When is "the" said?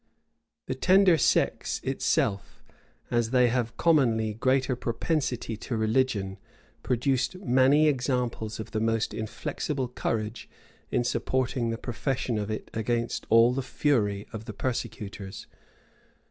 0.65-0.73, 8.71-8.79, 11.69-11.77, 13.53-13.61, 14.45-14.53